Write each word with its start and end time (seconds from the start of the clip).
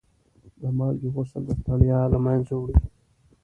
د 0.61 0.61
مالګې 0.77 1.09
غسل 1.15 1.41
د 1.47 1.51
ستړیا 1.59 1.99
له 2.13 2.19
منځه 2.25 2.53
وړي. 2.57 2.75